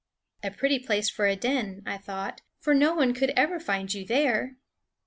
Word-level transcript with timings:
"A 0.43 0.49
pretty 0.49 0.79
place 0.79 1.11
for 1.11 1.27
a 1.27 1.35
den," 1.35 1.83
I 1.85 1.99
thought; 1.99 2.41
"for 2.59 2.73
no 2.73 2.95
one 2.95 3.13
could 3.13 3.29
ever 3.35 3.59
find 3.59 3.93
you 3.93 4.03
there." 4.03 4.55